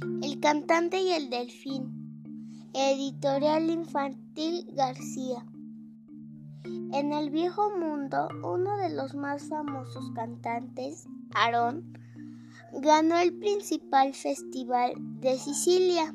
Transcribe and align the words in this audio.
El 0.00 0.40
cantante 0.40 1.00
y 1.02 1.10
el 1.10 1.28
delfín. 1.28 2.70
Editorial 2.72 3.68
Infantil 3.68 4.66
García. 4.72 5.44
En 6.64 7.12
el 7.12 7.30
viejo 7.30 7.76
mundo, 7.76 8.28
uno 8.42 8.78
de 8.78 8.90
los 8.90 9.14
más 9.14 9.48
famosos 9.48 10.10
cantantes, 10.14 11.06
Aarón, 11.34 11.98
ganó 12.72 13.18
el 13.18 13.38
principal 13.38 14.14
festival 14.14 14.94
de 15.20 15.38
Sicilia. 15.38 16.14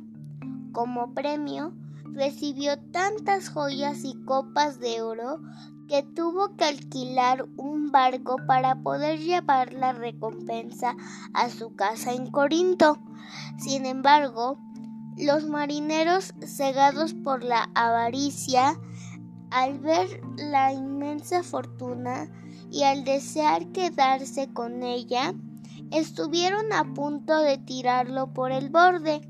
Como 0.72 1.14
premio, 1.14 1.74
recibió 2.06 2.80
tantas 2.92 3.50
joyas 3.50 4.04
y 4.04 4.16
copas 4.26 4.80
de 4.80 5.02
oro 5.02 5.42
que 5.88 6.04
tuvo 6.04 6.56
que 6.56 6.66
alquilar 6.66 7.46
un 7.58 7.92
barco 7.92 8.38
para 8.48 8.76
poder 8.82 9.20
llevar 9.20 9.74
la 9.74 9.94
recompensa 9.94 10.96
a 11.34 11.50
su 11.50 11.76
casa 11.76 12.14
en 12.14 12.32
Corinto. 12.32 12.98
Sin 13.58 13.86
embargo, 13.86 14.58
los 15.18 15.48
marineros, 15.48 16.34
cegados 16.46 17.14
por 17.14 17.44
la 17.44 17.70
avaricia, 17.76 18.80
al 19.52 19.80
ver 19.80 20.22
la 20.38 20.74
inmensa 20.74 21.44
fortuna 21.44 22.30
y 22.72 22.84
al 22.84 23.06
desear 23.06 23.68
quedarse 23.68 24.52
con 24.52 24.84
ella, 24.84 25.34
estuvieron 25.92 26.74
a 26.74 26.94
punto 26.94 27.40
de 27.40 27.58
tirarlo 27.58 28.34
por 28.34 28.52
el 28.52 28.70
borde. 28.70 29.22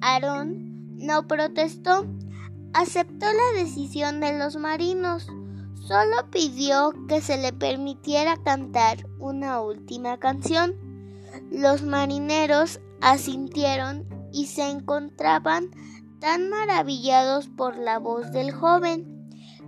Aarón 0.00 0.96
no 0.96 1.26
protestó, 1.26 2.06
aceptó 2.72 3.26
la 3.26 3.62
decisión 3.62 4.20
de 4.20 4.38
los 4.38 4.56
marinos, 4.56 5.26
solo 5.86 6.30
pidió 6.30 6.92
que 7.08 7.20
se 7.20 7.36
le 7.36 7.52
permitiera 7.52 8.36
cantar 8.42 9.06
una 9.18 9.60
última 9.60 10.18
canción. 10.18 10.74
Los 11.50 11.82
marineros 11.82 12.80
asintieron 13.00 14.06
y 14.32 14.46
se 14.46 14.68
encontraban 14.68 15.70
tan 16.18 16.48
maravillados 16.50 17.48
por 17.48 17.78
la 17.78 17.98
voz 17.98 18.32
del 18.32 18.52
joven 18.52 19.16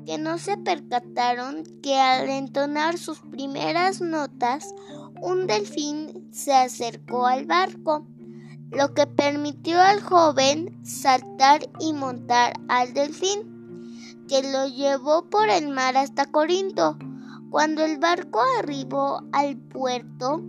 que 0.06 0.18
no 0.18 0.38
se 0.38 0.56
percataron 0.56 1.64
que 1.82 2.00
al 2.00 2.28
entonar 2.30 2.96
sus 2.96 3.20
primeras 3.20 4.00
notas 4.00 4.74
un 5.20 5.46
delfín 5.46 6.28
se 6.32 6.54
acercó 6.54 7.26
al 7.26 7.44
barco, 7.44 8.06
lo 8.70 8.94
que 8.94 9.06
permitió 9.06 9.80
al 9.80 10.00
joven 10.00 10.78
saltar 10.84 11.68
y 11.78 11.92
montar 11.92 12.54
al 12.68 12.94
delfín, 12.94 13.57
que 14.28 14.42
lo 14.42 14.68
llevó 14.68 15.28
por 15.28 15.48
el 15.48 15.68
mar 15.68 15.96
hasta 15.96 16.26
Corinto. 16.26 16.96
Cuando 17.50 17.82
el 17.82 17.98
barco 17.98 18.40
arribó 18.58 19.22
al 19.32 19.56
puerto, 19.56 20.42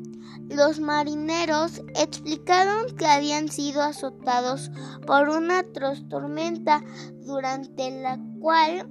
los 0.49 0.79
marineros 0.79 1.81
explicaron 1.95 2.95
que 2.97 3.05
habían 3.05 3.49
sido 3.49 3.81
azotados 3.81 4.69
por 5.07 5.29
una 5.29 5.59
atroz 5.59 6.07
tormenta 6.09 6.83
durante 7.21 7.89
la 8.01 8.19
cual 8.39 8.89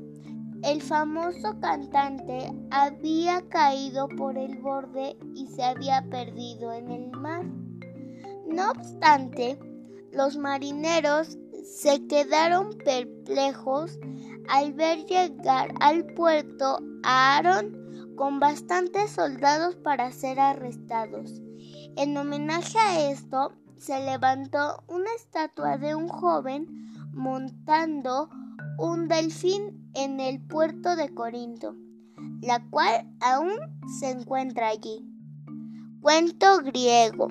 el 0.63 0.83
famoso 0.83 1.61
cantante 1.61 2.53
había 2.71 3.43
caído 3.49 4.09
por 4.09 4.39
el 4.39 4.59
borde 4.59 5.17
y 5.35 5.47
se 5.49 5.63
había 5.63 6.03
perdido 6.09 6.73
en 6.73 6.91
el 6.91 7.11
mar. 7.11 7.45
No 8.47 8.71
obstante, 8.71 9.59
los 10.13 10.37
marineros 10.37 11.37
se 11.65 12.07
quedaron 12.07 12.71
perplejos 12.79 13.99
al 14.49 14.73
ver 14.73 15.07
llegar 15.07 15.75
al 15.81 16.05
puerto 16.15 16.81
a 17.03 17.37
Aaron 17.37 18.15
con 18.17 18.41
bastantes 18.41 19.11
soldados 19.13 19.77
para 19.77 20.11
ser 20.11 20.41
arrestados. 20.41 21.41
En 21.97 22.17
homenaje 22.17 22.79
a 22.79 23.11
esto, 23.11 23.53
se 23.77 24.01
levantó 24.05 24.83
una 24.89 25.11
estatua 25.17 25.79
de 25.79 25.95
un 25.95 26.09
joven 26.09 26.67
montando 27.13 28.29
un 28.79 29.09
delfín 29.09 29.91
en 29.95 30.21
el 30.21 30.41
puerto 30.41 30.97
de 30.97 31.13
Corinto, 31.15 31.75
la 32.43 32.65
cual 32.71 33.09
aún 33.21 33.53
se 34.01 34.11
encuentra 34.11 34.69
allí. 34.69 35.05
Cuento 36.01 36.59
griego. 36.63 37.29